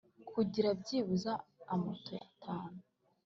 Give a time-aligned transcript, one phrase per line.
[0.29, 1.31] kugira byibuze
[1.73, 2.77] amato atanu